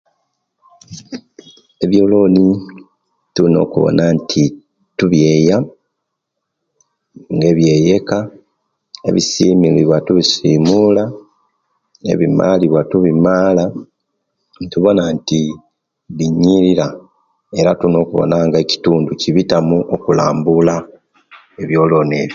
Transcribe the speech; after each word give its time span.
Ebyoloni 1.83 2.45
tulina 3.33 3.57
okuwona 3.65 4.03
nti 4.15 4.43
tubyeya 4.97 5.57
nebyeka 7.37 8.17
ebisimuliwa 9.07 9.97
tubisimula 10.05 11.03
ne 12.03 12.13
bimaliwa 12.19 12.81
tumaala 12.91 13.63
netubona 14.59 15.03
nti 15.15 15.39
binyirira 16.17 16.87
era 17.59 17.71
tulinakuwona 17.79 18.35
nga 18.47 18.57
ekitundu 18.63 19.09
kibitamu 19.21 19.77
okulambula 19.95 20.75
ebyoloni 21.61 22.21